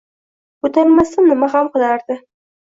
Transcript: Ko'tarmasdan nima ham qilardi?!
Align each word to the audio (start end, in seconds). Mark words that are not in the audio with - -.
Ko'tarmasdan 0.65 1.29
nima 1.33 1.51
ham 1.57 1.71
qilardi?! 1.77 2.19